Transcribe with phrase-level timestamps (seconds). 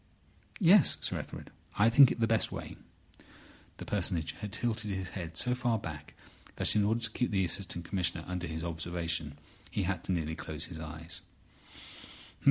[0.59, 1.51] "Yes, Sir Ethelred.
[1.77, 2.75] I think it the best way."
[3.77, 6.15] The Personage had tilted his head so far back
[6.55, 9.37] that, in order to keep the Assistant Commissioner under his observation,
[9.69, 11.21] he had to nearly close his eyes.